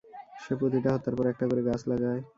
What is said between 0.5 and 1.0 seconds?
প্রতিটা